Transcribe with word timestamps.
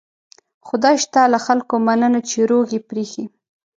خدای 0.67 0.95
شته 1.03 1.21
له 1.33 1.39
خلکو 1.45 1.75
مننه 1.87 2.19
چې 2.29 2.37
روغ 2.49 2.67
یې 2.75 2.81
پرېښي. 2.89 3.25